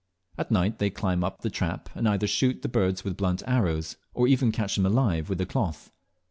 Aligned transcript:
At 0.35 0.49
night 0.49 0.79
they 0.79 0.89
climb 0.89 1.23
up 1.23 1.41
the 1.41 1.51
trap, 1.51 1.87
and 1.93 2.09
either 2.09 2.25
shoot 2.25 2.63
the 2.63 2.67
birds 2.67 3.03
with 3.03 3.17
blunt 3.17 3.43
arrows, 3.45 3.97
or 4.15 4.27
even 4.27 4.51
catch 4.51 4.75
them 4.75 4.87
alive 4.87 5.29
with 5.29 5.39
a 5.41 5.45
cloth. 5.45 5.91